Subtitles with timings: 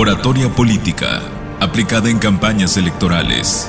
[0.00, 1.22] Oratoria política,
[1.58, 3.68] aplicada en campañas electorales.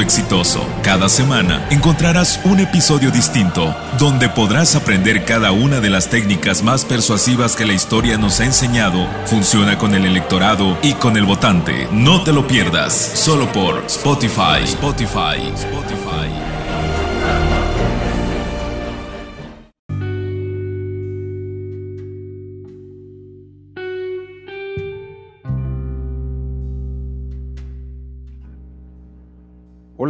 [0.00, 0.66] exitoso.
[0.82, 6.84] Cada semana encontrarás un episodio distinto donde podrás aprender cada una de las técnicas más
[6.84, 9.06] persuasivas que la historia nos ha enseñado.
[9.26, 11.88] Funciona con el electorado y con el votante.
[11.92, 14.64] No te lo pierdas, solo por Spotify.
[14.64, 15.52] Spotify.
[15.54, 16.39] Spotify.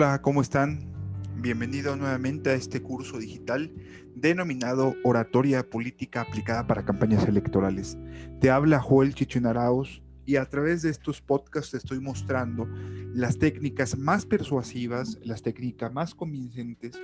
[0.02, 0.80] Hola, ¿cómo están?
[1.42, 3.70] Bienvenido nuevamente a este curso digital
[4.14, 7.98] denominado Oratoria Política aplicada para campañas electorales.
[8.40, 12.66] Te habla Joel Chichunaraos y a través de estos podcasts te estoy mostrando
[13.12, 16.98] las técnicas más persuasivas, las técnicas más convincentes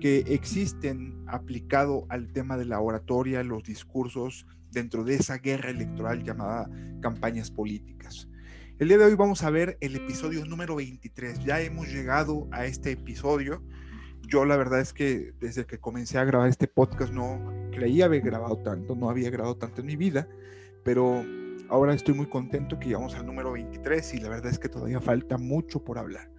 [0.00, 6.24] que existen aplicado al tema de la oratoria, los discursos dentro de esa guerra electoral
[6.24, 6.70] llamada
[7.02, 8.26] campañas políticas.
[8.78, 11.40] El día de hoy vamos a ver el episodio número 23.
[11.44, 13.60] Ya hemos llegado a este episodio.
[14.28, 17.40] Yo la verdad es que desde que comencé a grabar este podcast no
[17.72, 20.28] creía haber grabado tanto, no había grabado tanto en mi vida,
[20.84, 21.24] pero
[21.68, 25.00] ahora estoy muy contento que llegamos al número 23 y la verdad es que todavía
[25.00, 26.30] falta mucho por hablar.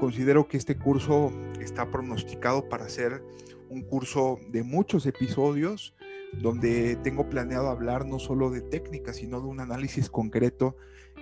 [0.00, 3.22] Considero que este curso está pronosticado para ser
[3.68, 5.94] un curso de muchos episodios
[6.34, 10.76] donde tengo planeado hablar no solo de técnicas, sino de un análisis concreto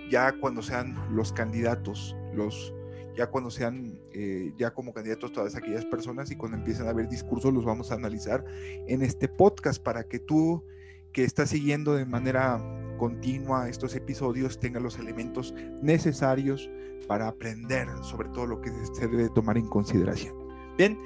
[0.09, 2.73] ya cuando sean los candidatos, los,
[3.15, 7.07] ya cuando sean eh, ya como candidatos todas aquellas personas y cuando empiecen a haber
[7.09, 8.43] discursos los vamos a analizar
[8.87, 10.63] en este podcast para que tú
[11.11, 12.59] que estás siguiendo de manera
[12.97, 16.69] continua estos episodios tenga los elementos necesarios
[17.07, 20.35] para aprender sobre todo lo que se debe tomar en consideración.
[20.77, 20.97] Bien,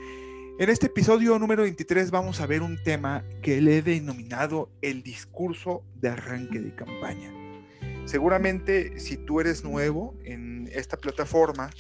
[0.60, 5.02] en este episodio número 23 vamos a ver un tema que le he denominado el
[5.02, 7.34] discurso de arranque de campaña.
[8.06, 11.72] Seguramente si tú eres nuevo en esta plataforma,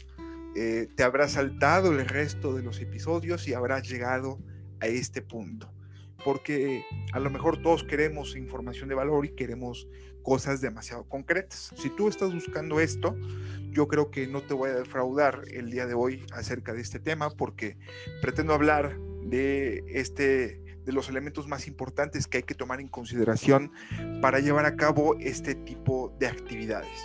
[0.56, 4.39] eh, te habrás saltado el resto de los episodios y habrás llegado
[4.79, 5.72] a este punto.
[6.23, 9.88] Porque a lo mejor todos queremos información de valor y queremos
[10.23, 11.73] cosas demasiado concretas.
[11.78, 13.16] Si tú estás buscando esto,
[13.72, 17.00] yo creo que no te voy a defraudar el día de hoy acerca de este
[17.00, 17.78] tema porque
[18.22, 23.72] pretendo hablar de este de los elementos más importantes que hay que tomar en consideración
[24.22, 27.00] para llevar a cabo este tipo de actividades.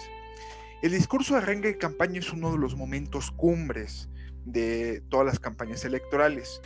[0.82, 4.08] El discurso de arranque de campaña es uno de los momentos cumbres
[4.44, 6.60] de todas las campañas electorales.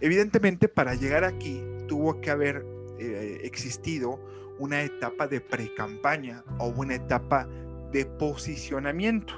[0.00, 2.64] Evidentemente, para llegar aquí tuvo que haber
[2.98, 4.20] eh, existido
[4.58, 7.48] una etapa de pre-campaña o una etapa
[7.92, 9.34] de posicionamiento.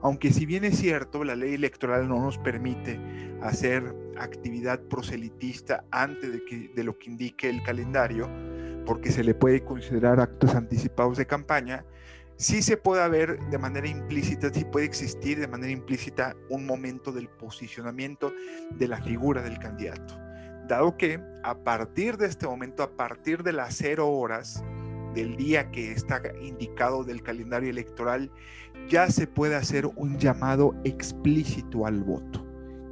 [0.00, 2.98] Aunque si bien es cierto, la ley electoral no nos permite
[3.40, 6.32] hacer actividad proselitista antes
[6.74, 8.28] de, lo que indique el calendario,
[8.84, 11.84] porque se le puede considerar actos anticipados de campaña,
[12.36, 17.12] sí se puede haber de manera implícita, sí puede existir de manera implícita un momento
[17.12, 18.32] del posicionamiento
[18.70, 20.18] de la figura del candidato.
[20.68, 24.62] Dado que a partir de este momento, a partir de las cero horas
[25.14, 28.30] del día que está indicado del calendario electoral,
[28.88, 32.46] ya se puede hacer un llamado explícito al voto.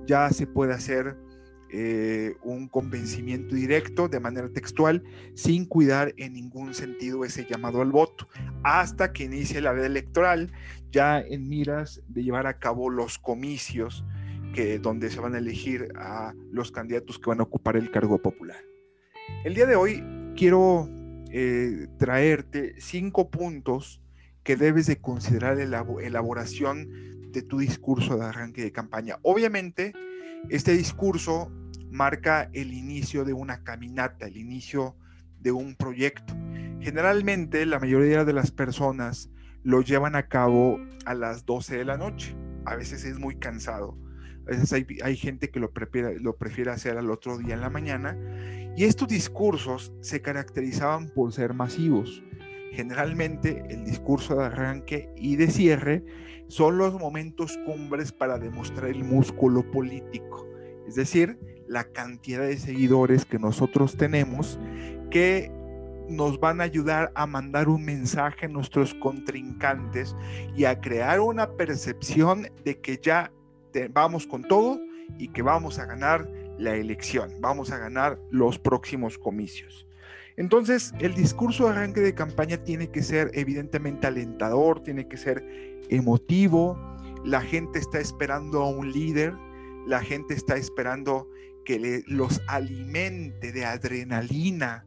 [0.07, 1.17] Ya se puede hacer
[1.73, 5.05] eh, un convencimiento directo de manera textual
[5.35, 8.29] sin cuidar en ningún sentido ese llamado al voto
[8.65, 10.53] hasta que inicie la veda electoral
[10.91, 14.05] ya en miras de llevar a cabo los comicios
[14.53, 18.19] que donde se van a elegir a los candidatos que van a ocupar el cargo
[18.19, 18.59] popular.
[19.45, 20.03] El día de hoy
[20.37, 20.89] quiero
[21.31, 24.03] eh, traerte cinco puntos
[24.43, 29.19] que debes de considerar en la elaboración de tu discurso de arranque de campaña.
[29.23, 29.93] Obviamente,
[30.49, 31.53] este discurso
[31.91, 34.97] marca el inicio de una caminata, el inicio
[35.41, 36.35] de un proyecto.
[36.81, 39.31] Generalmente, la mayoría de las personas
[39.63, 42.35] lo llevan a cabo a las 12 de la noche.
[42.65, 43.99] A veces es muy cansado.
[44.47, 47.71] A veces hay, gente que lo prefiere, lo prefiere hacer al otro día en la
[47.71, 48.17] mañana.
[48.77, 52.23] Y estos discursos se caracterizaban por ser masivos.
[52.73, 56.05] Generalmente el discurso de arranque y de cierre
[56.49, 60.49] son los momentos cumbres para demostrar el músculo político,
[60.87, 61.39] es decir,
[61.71, 64.59] la cantidad de seguidores que nosotros tenemos
[65.09, 65.53] que
[66.09, 70.17] nos van a ayudar a mandar un mensaje a nuestros contrincantes
[70.57, 73.31] y a crear una percepción de que ya
[73.93, 74.81] vamos con todo
[75.17, 76.29] y que vamos a ganar
[76.59, 79.87] la elección, vamos a ganar los próximos comicios.
[80.37, 85.45] Entonces, el discurso de arranque de campaña tiene que ser evidentemente alentador, tiene que ser
[85.89, 86.77] emotivo,
[87.25, 89.35] la gente está esperando a un líder,
[89.87, 91.29] la gente está esperando
[91.65, 94.85] que los alimente de adrenalina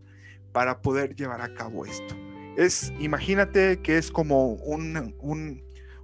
[0.52, 2.16] para poder llevar a cabo esto.
[2.58, 5.14] Es, imagínate que es como un,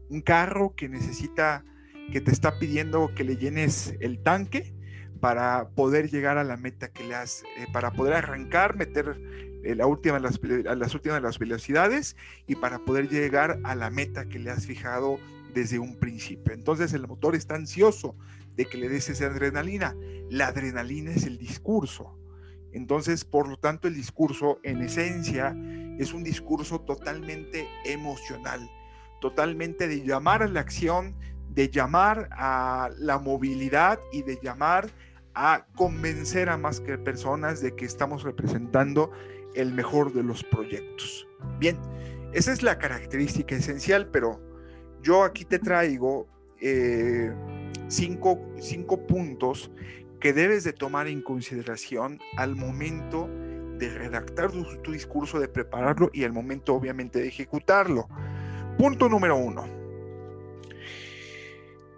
[0.10, 1.64] un carro que necesita,
[2.12, 4.74] que te está pidiendo que le llenes el tanque
[5.20, 9.20] para poder llegar a la meta que le has, eh, para poder arrancar, meter
[9.64, 12.16] eh, la última, las, las últimas de las velocidades
[12.48, 15.20] y para poder llegar a la meta que le has fijado
[15.54, 16.54] desde un principio.
[16.54, 18.16] Entonces el motor está ansioso
[18.56, 19.96] de que le des esa adrenalina.
[20.30, 22.18] La adrenalina es el discurso.
[22.72, 25.56] Entonces, por lo tanto, el discurso en esencia
[25.98, 28.70] es un discurso totalmente emocional,
[29.22, 31.16] totalmente de llamar a la acción,
[31.50, 34.90] de llamar a la movilidad y de llamar
[35.34, 39.12] a convencer a más que personas de que estamos representando
[39.56, 41.28] el mejor de los proyectos.
[41.60, 41.78] Bien,
[42.34, 44.40] esa es la característica esencial, pero
[45.02, 46.28] yo aquí te traigo
[46.62, 47.34] eh,
[47.88, 49.72] cinco, cinco puntos
[50.20, 53.30] que debes de tomar en consideración al momento
[53.78, 58.08] de redactar tu, discurso, de prepararlo y al momento obviamente de ejecutarlo.
[58.78, 59.66] Punto número uno.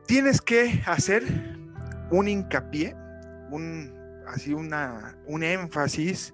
[0.06, 1.23] Tienes que hacer
[2.12, 2.95] un hincapié
[3.51, 3.94] un,
[4.27, 6.33] así una, un énfasis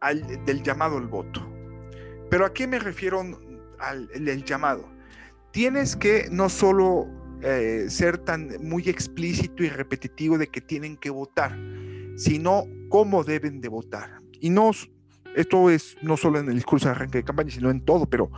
[0.00, 1.46] al, del llamado al voto.
[2.30, 3.20] Pero ¿a qué me refiero
[3.78, 4.88] al el llamado?
[5.50, 7.08] Tienes que no solo
[7.42, 11.56] eh, ser tan muy explícito y repetitivo de que tienen que votar,
[12.16, 14.20] sino cómo deben de votar.
[14.40, 14.70] Y no,
[15.36, 18.30] esto es no solo en el discurso de arranque de campaña, sino en todo, pero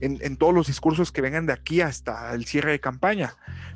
[0.00, 3.34] en, en, todos los discursos que vengan de aquí hasta el cierre de campaña.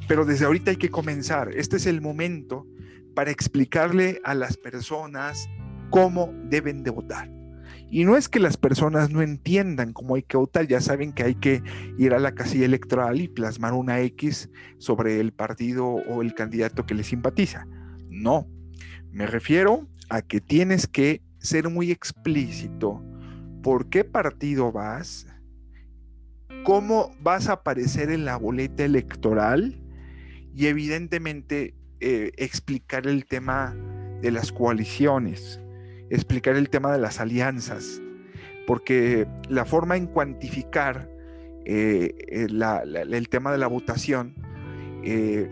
[0.08, 1.50] Pero desde ahorita hay que comenzar.
[1.54, 2.66] Este es el momento
[3.14, 5.48] para explicarle a las personas
[5.90, 7.41] cómo deben de votar.
[7.92, 11.24] Y no es que las personas no entiendan cómo hay que votar, ya saben que
[11.24, 11.62] hay que
[11.98, 14.48] ir a la casilla electoral y plasmar una X
[14.78, 17.66] sobre el partido o el candidato que les simpatiza.
[18.08, 18.48] No,
[19.10, 23.04] me refiero a que tienes que ser muy explícito.
[23.62, 25.26] Por qué partido vas,
[26.64, 29.78] cómo vas a aparecer en la boleta electoral
[30.56, 33.76] y evidentemente eh, explicar el tema
[34.22, 35.61] de las coaliciones,
[36.14, 38.00] explicar el tema de las alianzas,
[38.66, 41.08] porque la forma en cuantificar
[41.64, 44.34] eh, eh, el tema de la votación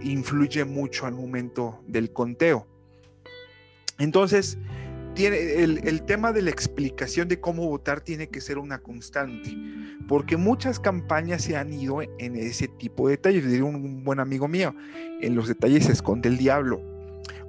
[0.02, 2.68] influye mucho al momento del conteo.
[3.98, 4.58] Entonces,
[5.16, 9.56] el, tema de la explicación de cómo votar tiene que ser una constante,
[10.08, 13.46] porque muchas campañas se han ido en ese tipo de detalles.
[13.46, 14.74] Diría un buen amigo mío,
[15.20, 16.80] en los detalles se esconde el diablo,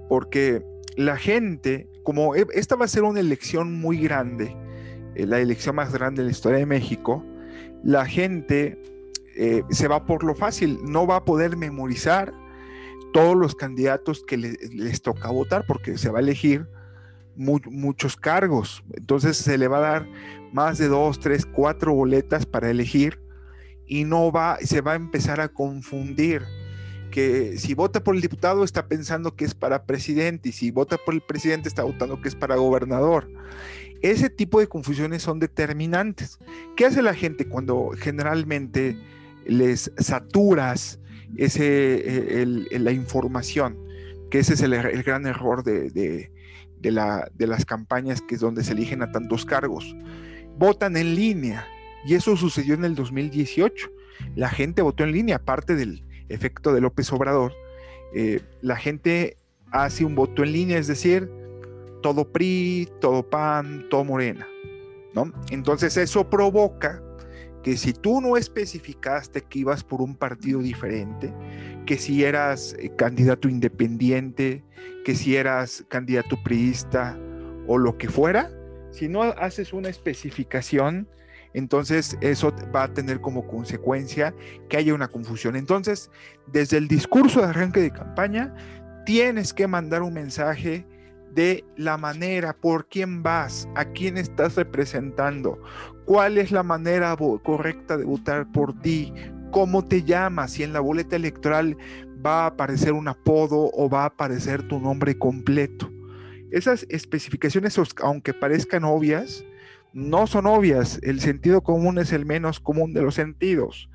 [0.10, 0.64] porque
[0.98, 4.56] la gente, como e, esta va a ser una elección muy grande,
[5.16, 7.24] eh, la elección más grande de la historia de México,
[7.84, 8.82] la gente
[9.36, 12.34] eh, se va por lo fácil, no va a poder memorizar
[13.14, 16.68] todos los candidatos que les toca votar, porque se va a elegir
[17.36, 18.84] muchos cargos.
[18.94, 20.08] Entonces se le va a dar
[20.54, 23.20] más de dos, tres, cuatro boletas para elegir
[23.86, 26.44] y no va, se va a empezar a confundir
[27.12, 30.98] que si vota por el diputado está pensando que es para presidente y si vota
[30.98, 33.30] por el presidente está votando que es para gobernador.
[34.02, 36.40] Ese tipo de confusiones son determinantes.
[36.76, 38.98] ¿Qué hace la gente cuando generalmente
[39.46, 41.00] les saturas
[41.38, 43.78] ese, la información?
[44.32, 45.92] Que ese es el, gran error de,
[46.80, 49.96] de las campañas que es donde se eligen a tantos cargos.
[50.58, 51.68] Votan en línea
[52.06, 53.90] y eso sucedió en el 2018.
[54.36, 56.04] La gente votó en línea, aparte del
[56.34, 57.54] efecto de López Obrador.
[58.14, 59.38] Eh, la gente
[59.72, 61.30] hace un voto en línea, es decir,
[62.02, 64.48] todo PRI, todo PAN, todo Morena.
[65.14, 65.32] ¿no?
[65.50, 67.02] Entonces eso provoca
[67.64, 71.34] que si tú no especificaste que ibas por un partido diferente,
[71.86, 74.64] que si eras eh, candidato independiente,
[75.06, 77.18] que si eras candidato priista
[77.68, 78.52] o lo que fuera,
[78.92, 81.08] si no haces una especificación,
[81.54, 84.34] entonces eso va a tener como consecuencia
[84.70, 85.56] que haya una confusión.
[85.56, 86.10] Entonces,
[86.48, 88.54] desde el discurso de arranque de campaña,
[89.06, 90.86] tienes que mandar un mensaje
[91.34, 95.62] de la manera, por quién vas, a quién estás representando,
[96.06, 99.14] cuál es la manera correcta de votar por ti,
[99.52, 101.78] cómo te llamas, si en la boleta electoral
[102.26, 105.90] va a aparecer un apodo o va a aparecer tu nombre completo.
[106.52, 109.46] Esas especificaciones, aunque parezcan obvias,
[109.94, 111.00] no son obvias.
[111.04, 113.90] El sentido común es el menos común de los sentidos.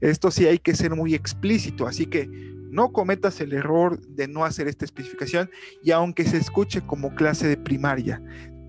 [0.00, 2.28] Esto sí hay que ser muy explícito, así que
[2.70, 5.50] no cometas el error de no hacer esta especificación
[5.82, 8.22] y aunque se escuche como clase de primaria,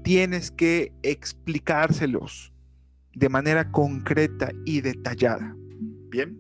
[0.03, 2.53] tienes que explicárselos
[3.13, 5.55] de manera concreta y detallada.
[6.10, 6.39] Bien.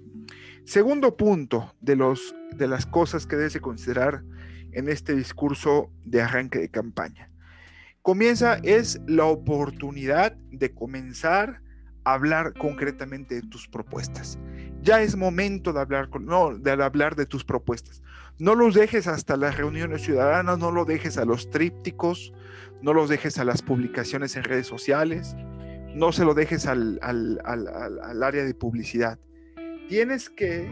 [0.63, 4.23] Segundo punto de, los, de las cosas que debes considerar
[4.73, 7.29] en este discurso de arranque de campaña.
[8.07, 11.61] Comienza es la oportunidad de comenzar
[12.05, 14.39] a hablar concretamente de tus propuestas.
[14.81, 18.01] Ya es momento de hablar, de tus propuestas.
[18.39, 22.31] No los dejes hasta las reuniones ciudadanas, no lo dejes a los trípticos,
[22.81, 25.35] no los dejes a las publicaciones en redes sociales,
[25.93, 27.01] no se lo dejes al,
[28.23, 29.19] área de publicidad
[29.89, 30.71] tienes que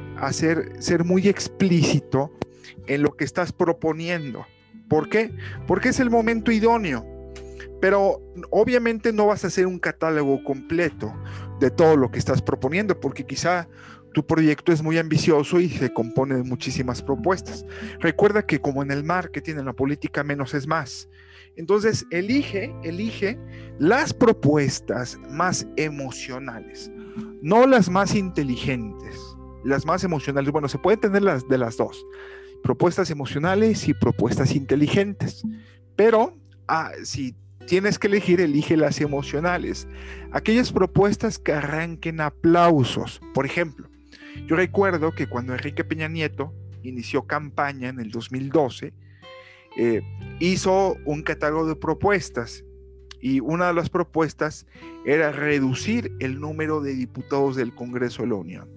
[0.79, 2.31] ser muy explícito
[2.87, 4.45] en lo que estás proponiendo.
[4.87, 5.35] ¿Por qué?
[5.67, 7.14] Porque es el momento idóneo.
[7.81, 11.13] Pero obviamente no vas a hacer un catálogo completo
[11.59, 13.67] de todo lo que estás proponiendo, porque quizá
[14.13, 17.65] tu proyecto es muy ambicioso y se compone de muchísimas propuestas.
[17.99, 21.09] Recuerda que como en el marketing, en la política, menos es más.
[21.57, 23.37] Entonces, elige, elige
[23.79, 26.91] las propuestas más emocionales
[27.41, 30.51] no las más inteligentes, las más emocionales.
[30.51, 32.05] Bueno, se pueden tener las de las dos,
[32.63, 35.43] propuestas emocionales y propuestas inteligentes,
[35.95, 36.35] pero
[36.67, 37.35] ah, si
[37.67, 39.87] tienes que elegir, elige las emocionales.
[40.31, 43.21] Aquellas propuestas que arranquen aplausos.
[43.33, 43.89] Por ejemplo,
[44.47, 46.53] yo recuerdo que cuando Enrique Peña Nieto
[46.83, 48.93] inició campaña en el 2012,
[49.77, 50.01] eh,
[50.39, 52.63] hizo un catálogo de propuestas
[53.19, 54.65] y una de las propuestas
[55.05, 58.69] era reducir el número de diputados del Congreso de la Unión.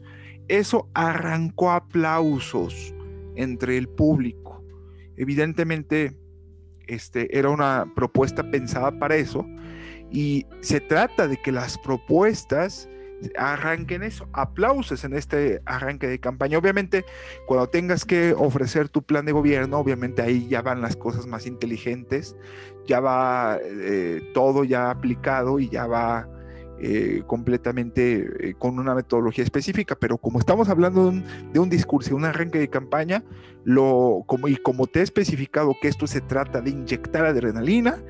[0.49, 2.95] Eso arrancó aplausos
[3.37, 4.65] entre el público.
[5.17, 6.17] Evidentemente,
[6.89, 9.47] este, era una propuesta pensada para eso
[10.11, 12.89] y se trata de que las propuestas
[13.37, 16.59] arranquen eso, aplausos en este arranque de campaña.
[16.59, 17.05] Obviamente,
[17.47, 21.47] cuando tengas que ofrecer tu plan de gobierno, obviamente ahí ya van las cosas más
[21.47, 22.37] inteligentes,
[22.87, 26.29] ya va eh, todo ya aplicado y ya va
[26.81, 31.69] eh, completamente eh, con una metodología específica, pero como estamos hablando de un, de un
[31.69, 33.25] discurso, arranque de campaña,
[34.27, 38.03] como, y como te he especificado que esto se trata de inyectar adrenalina,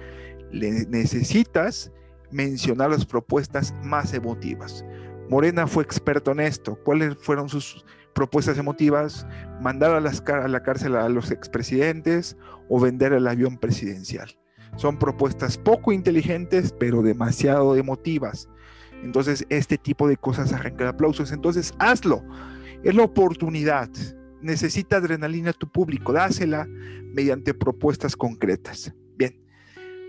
[0.53, 1.93] necesitas
[2.31, 4.85] mencionar las propuestas más emotivas.
[5.29, 6.79] Morena fue experto en esto.
[6.85, 7.85] ¿Cuáles fueron sus
[8.15, 9.27] propuestas emotivas?
[9.61, 12.37] Mandar a, las, a la cárcel a los expresidentes
[12.69, 14.39] o vender el avión presidencial.
[14.77, 18.49] Son propuestas poco inteligentes, pero demasiado emotivas.
[19.02, 21.33] Entonces, este tipo de cosas arrancan aplausos.
[21.33, 22.25] Entonces, hazlo.
[22.83, 23.88] Es la oportunidad.
[24.40, 26.12] Necesita adrenalina tu público.
[26.12, 26.67] Dásela
[27.14, 28.93] mediante propuestas concretas.
[29.17, 29.40] Bien.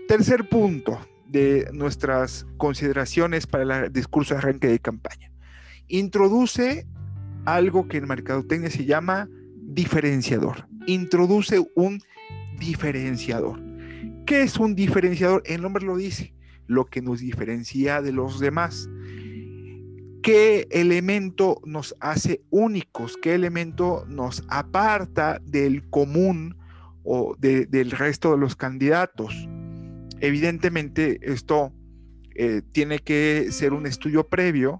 [0.08, 5.30] Tercer punto de nuestras consideraciones para el discurso de arranque de campaña.
[5.88, 6.86] Introduce
[7.44, 10.68] algo que en mercadotecnia se llama diferenciador.
[10.86, 12.00] Introduce un
[12.58, 13.60] diferenciador.
[14.26, 15.42] ¿Qué es un diferenciador?
[15.46, 16.34] El nombre lo dice,
[16.70, 18.88] lo que nos diferencia de los demás.
[20.22, 23.16] ¿Qué elemento nos hace únicos?
[23.16, 26.56] ¿Qué elemento nos aparta del común
[27.02, 29.34] o del resto de los candidatos?
[30.20, 31.72] Evidentemente, esto
[32.36, 34.78] eh, tiene que ser un estudio previo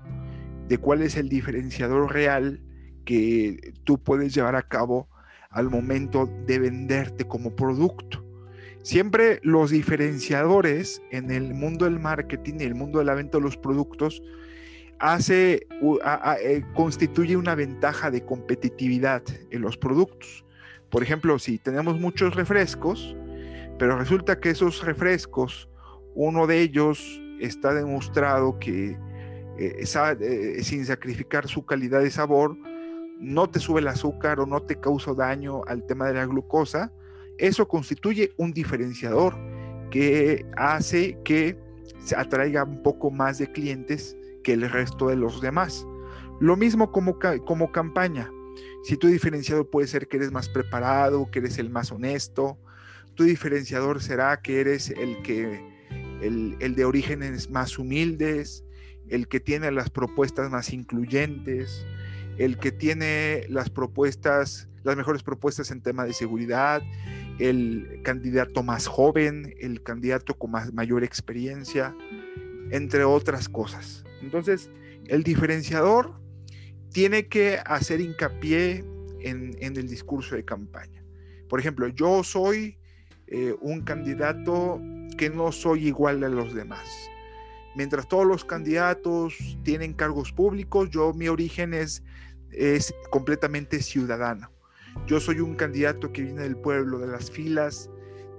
[0.69, 2.63] de cuál es el diferenciador real
[3.05, 5.09] que tú puedes llevar a cabo
[5.49, 8.25] al momento de venderte como producto.
[8.83, 13.45] Siempre los diferenciadores en el mundo del marketing y el mundo de la venta de
[13.45, 14.23] los productos
[14.99, 15.67] hace,
[16.43, 20.45] eh, constituye una ventaja de competitividad en los productos.
[20.91, 23.15] Por ejemplo, si tenemos muchos refrescos,
[23.79, 25.69] pero resulta que esos refrescos,
[26.15, 28.97] uno de ellos está demostrado que
[29.59, 32.57] eh, eh, sin sacrificar su calidad de sabor,
[33.19, 36.93] no te sube el azúcar o no te causa daño al tema de la glucosa,
[37.41, 39.35] eso constituye un diferenciador
[39.91, 41.59] que hace que
[42.05, 45.87] se atraiga un poco más de clientes que el resto de los demás.
[46.41, 48.31] Lo mismo como, como campaña.
[48.85, 52.59] Si tu diferenciador puede ser que eres más preparado, que eres el más honesto,
[53.15, 55.63] tu diferenciador será que eres el que
[56.23, 58.65] el, el, de orígenes más humildes,
[59.09, 61.85] el que tiene las propuestas más incluyentes,
[62.39, 66.83] el que tiene las propuestas, las mejores propuestas en tema de seguridad,
[67.39, 71.95] el candidato más joven, el candidato con más, mayor experiencia,
[72.71, 74.05] entre otras cosas.
[74.23, 74.71] Entonces,
[75.07, 76.21] el diferenciador
[76.93, 78.85] tiene que hacer hincapié
[79.21, 81.05] en, en el discurso de campaña.
[81.49, 82.79] Por ejemplo, yo soy
[83.33, 84.81] eh, un candidato
[85.17, 86.89] que no soy igual a los demás.
[87.77, 92.03] mientras todos los candidatos tienen cargos públicos, yo mi origen es,
[92.51, 94.51] es completamente ciudadano.
[95.07, 97.91] Yo soy un candidato que viene del pueblo, de las filas,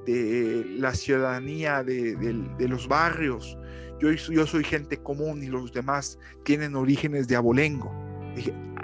[0.06, 3.58] de la ciudadanía, de, los barrios.
[4.00, 7.92] Yo, soy gente común y los demás tienen orígenes de abolengo.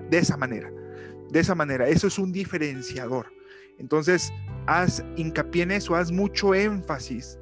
[0.10, 0.72] De esa manera,
[1.32, 3.28] de esa manera, eso es un diferenciador.
[3.80, 4.32] Entonces,
[4.66, 7.40] haz hincapié en eso, haz mucho énfasis,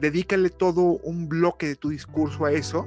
[0.00, 2.86] dedícale todo un bloque de tu discurso a eso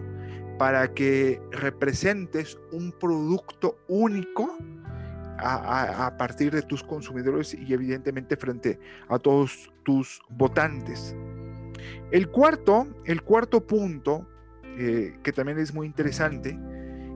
[0.57, 4.57] para que representes un producto único
[5.41, 11.15] a, partir de tus consumidores y evidentemente frente a todos tus votantes.
[12.11, 14.27] El cuarto, el cuarto punto,
[14.77, 16.57] eh, que también es muy interesante,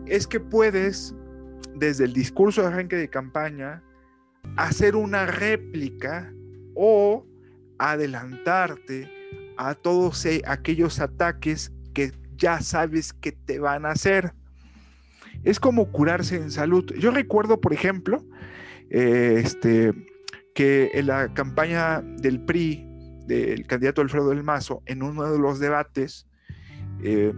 [0.05, 1.15] es que puedes,
[1.75, 3.83] desde el discurso de arranque de campaña,
[4.57, 6.33] hacer una réplica
[6.75, 7.25] o
[7.79, 9.09] adelantarte
[9.57, 14.33] a todos e, aquellos ataques que ya sabes que te van a hacer
[15.43, 16.85] es como curarse en salud.
[16.97, 18.23] Yo recuerdo, por ejemplo,
[18.89, 19.93] eh, este,
[20.55, 22.85] que en la campaña del PRI,
[23.27, 26.27] del candidato Alfredo del Mazo, en uno de los debates,
[27.03, 27.33] eh,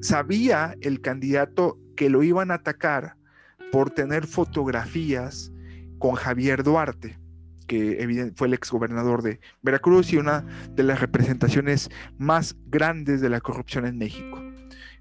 [0.00, 3.16] sabía el candidato que lo iban a atacar
[3.72, 5.52] por tener fotografías
[5.98, 7.18] con Javier Duarte,
[7.66, 13.40] que fue el exgobernador de Veracruz y una de las representaciones más grandes de la
[13.40, 14.43] corrupción en México.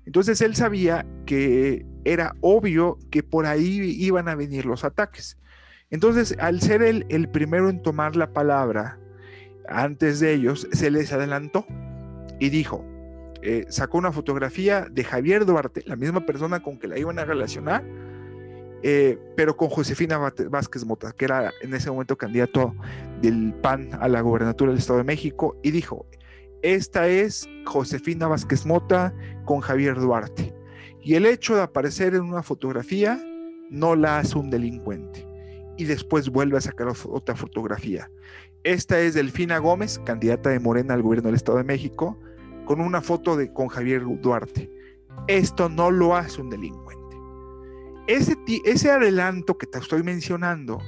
[0.05, 5.37] Entonces él sabía que era obvio que por ahí iban a venir los ataques.
[5.89, 8.99] Entonces, al ser él el primero en tomar la palabra,
[9.69, 11.65] antes de ellos, se les adelantó
[12.39, 12.83] y dijo,
[13.41, 17.25] eh, sacó una fotografía de Javier Duarte, la misma persona con que la iban a
[17.25, 17.83] relacionar,
[18.81, 22.75] eh, pero con Josefina Vázquez Mota, que era en ese momento candidato
[23.21, 26.05] del PAN a la gobernatura del Estado de México, y dijo,
[26.63, 30.55] esta es Josefina Vázquez Mota con Javier Duarte.
[31.01, 33.21] Y el hecho de aparecer en una fotografía
[33.69, 35.27] no la hace un delincuente.
[35.77, 38.09] Y después vuelve a sacar otra fotografía.
[38.63, 42.17] Esta es Delfina Gómez, candidata de Morena al gobierno del Estado de México,
[42.63, 44.71] con una foto de, con Javier Duarte.
[45.27, 47.17] Esto no lo hace un delincuente.
[48.07, 50.79] Ese, ese adelanto que te estoy mencionando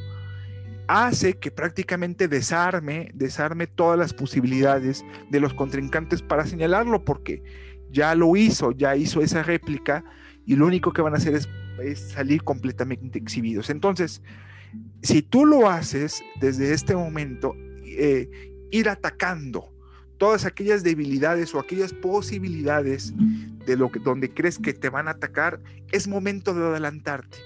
[0.88, 7.44] hace que prácticamente desarme, desarme todas las posibilidades de los contrincantes para señalarlo, porque
[7.92, 10.04] ya lo hizo, ya hizo esa réplica
[10.46, 11.50] y lo único que van a hacer es,
[12.00, 13.70] salir completamente exhibidos.
[13.70, 14.22] Entonces,
[15.02, 17.54] si tú lo haces desde este momento,
[17.86, 18.30] eh,
[18.72, 19.74] ir atacando
[20.18, 23.14] todas aquellas debilidades o aquellas posibilidades
[23.66, 25.60] de lo que donde crees que te van a atacar,
[25.92, 27.38] es momento de adelantarte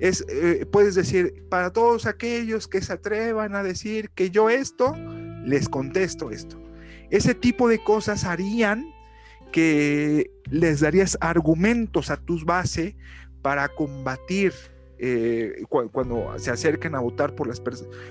[0.00, 4.94] es, eh, puedes decir, para todos aquellos que se atrevan a decir que yo esto,
[5.44, 6.60] les contesto esto.
[7.10, 8.92] Ese tipo de cosas harían
[9.52, 12.94] que les darías argumentos a tus bases
[13.42, 14.52] para combatir
[14.98, 17.62] eh, cuando se acerquen a votar por las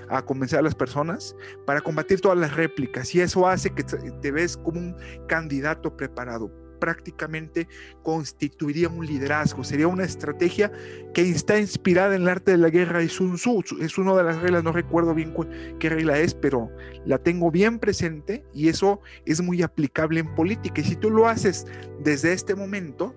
[0.08, 1.34] a convencer a las personas
[1.66, 4.96] para combatir todas las réplicas y eso hace que te ves como un
[5.26, 7.68] candidato preparado prácticamente
[8.02, 10.70] constituiría un liderazgo, sería una estrategia
[11.14, 14.22] que está inspirada en el arte de la guerra y Sun Tzu, es una de
[14.22, 15.34] las reglas, no recuerdo bien
[15.78, 16.70] qué regla es, pero
[17.04, 20.80] la tengo bien presente y eso es muy aplicable en política.
[20.80, 21.66] Y si tú lo haces
[22.02, 23.14] desde este momento,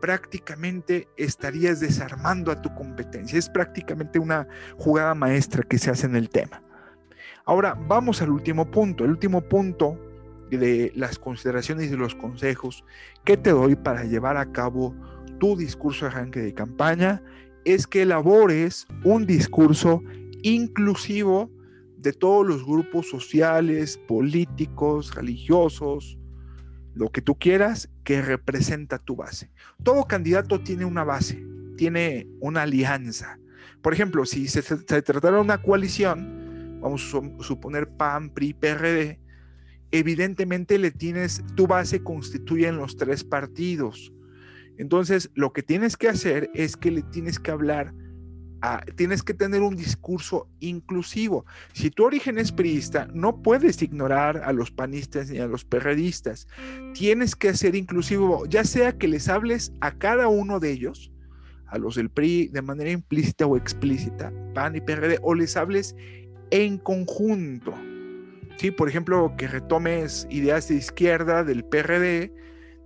[0.00, 6.16] prácticamente estarías desarmando a tu competencia, es prácticamente una jugada maestra que se hace en
[6.16, 6.62] el tema.
[7.44, 9.98] Ahora vamos al último punto, el último punto
[10.56, 12.84] de las consideraciones y los consejos
[13.24, 14.94] que te doy para llevar a cabo
[15.38, 17.22] tu discurso de arranque de campaña
[17.64, 20.02] es que elabores un discurso
[20.42, 21.50] inclusivo
[21.98, 26.18] de todos los grupos sociales, políticos, religiosos,
[26.94, 29.50] lo que tú quieras que representa tu base.
[29.82, 31.44] Todo candidato tiene una base,
[31.76, 33.38] tiene una alianza.
[33.82, 39.20] Por ejemplo, si se, se tratara de una coalición, vamos a suponer PAN, PRI, PRD,
[39.90, 44.12] evidentemente le tienes, tu base constituye en los tres partidos.
[44.78, 47.92] Entonces, lo que tienes que hacer es que le tienes que hablar,
[48.96, 51.44] tienes que tener un discurso inclusivo.
[51.72, 56.46] Si tu origen es priista, no puedes ignorar a los panistas ni a los perredistas.
[56.94, 61.12] Tienes que ser inclusivo, ya sea que les hables a cada uno de ellos,
[61.66, 65.94] a los del PRI de manera implícita o explícita, PAN y PRD, o les hables
[66.50, 67.74] en conjunto.
[68.58, 72.32] Sí, por ejemplo, que retomes ideas de izquierda del PRD,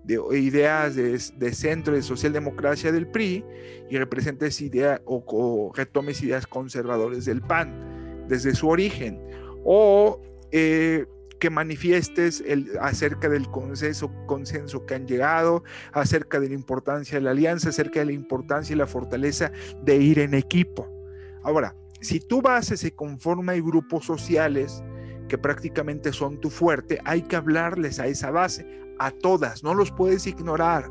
[0.04, 3.42] de ideas de, centro de socialdemocracia del PRI
[3.88, 9.18] y representes ideas o, retomes ideas conservadores del PAN desde su origen.
[9.64, 11.06] O eh,
[11.40, 12.44] que manifiestes
[12.78, 18.00] acerca del consenso, consenso que han llegado, acerca de la importancia de la alianza, acerca
[18.00, 19.50] de la importancia y la fortaleza
[19.82, 20.86] de ir en equipo.
[21.42, 24.84] Ahora, si tu base se conforma de grupos sociales
[25.32, 28.66] que prácticamente son tu fuerte, hay que hablarles a esa base,
[28.98, 30.90] a todas, no los puedes ignorar,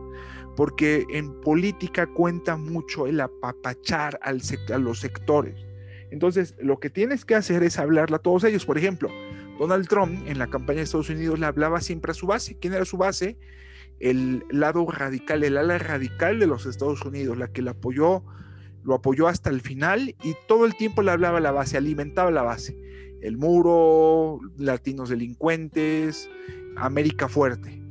[0.55, 4.41] porque en política cuenta mucho el apapachar al
[4.73, 5.63] a los sectores.
[6.09, 8.65] Entonces, lo que tienes que hacer es hablarle a todos ellos.
[8.65, 9.09] Por ejemplo,
[9.59, 12.57] Donald Trump en la campaña de Estados Unidos le hablaba siempre a su base.
[12.59, 13.37] ¿Quién era su base?
[13.99, 18.23] El lado radical, el ala radical de los Estados Unidos, la que le apoyó
[18.83, 22.31] lo apoyó hasta el final y todo el tiempo le hablaba a la base, alimentaba
[22.31, 22.75] la base.
[23.21, 26.29] El muro, latinos delincuentes,
[26.75, 27.81] América fuerte.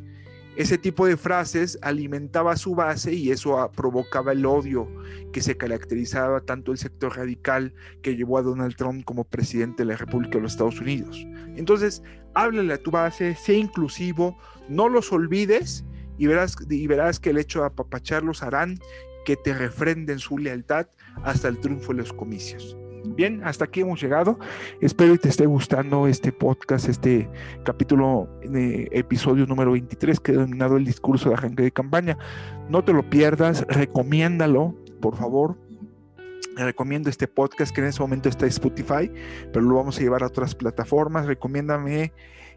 [0.56, 4.88] Ese tipo de frases alimentaba su base y eso provocaba el odio
[5.32, 9.90] que se caracterizaba tanto el sector radical que llevó a Donald Trump como presidente de
[9.92, 11.24] la República de los Estados Unidos.
[11.56, 12.02] Entonces,
[12.34, 14.36] háblale a tu base, sé inclusivo,
[14.68, 15.84] no los olvides
[16.18, 18.78] y verás, y verás que el hecho de apapacharlos harán
[19.24, 20.88] que te refrenden su lealtad
[21.22, 22.76] hasta el triunfo de los comicios.
[23.04, 24.38] Bien, hasta aquí hemos llegado.
[24.80, 27.28] Espero que te esté gustando este podcast, este
[27.64, 32.18] capítulo, de episodio número 23 que he denominado el discurso de arranque de campaña.
[32.68, 35.56] No te lo pierdas, recomiéndalo, por favor.
[36.56, 39.10] Recomiendo este podcast que en ese momento está en Spotify,
[39.52, 41.26] pero lo vamos a llevar a otras plataformas.
[41.26, 42.12] Recomiéndame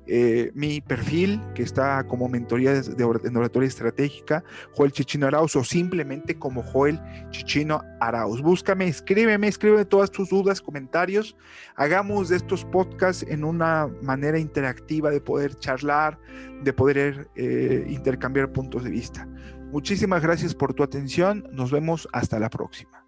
[0.08, 5.63] eh, mi perfil, que está como mentoría de, en oratoria estratégica, Joel Chichino Arauz, o
[5.63, 8.42] simplemente como Joel Chichino Arauz.
[8.42, 11.36] Búscame, escríbeme, escríbeme todas tus dudas, comentarios.
[11.76, 16.20] Hagamos de estos podcasts en una manera interactiva de poder charlar,
[16.63, 19.28] de poder eh, intercambiar puntos de vista.
[19.72, 21.48] Muchísimas gracias por tu atención.
[21.52, 23.03] Nos vemos hasta la próxima.